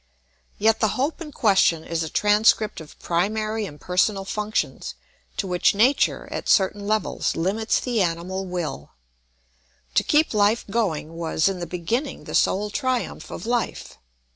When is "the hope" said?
0.79-1.21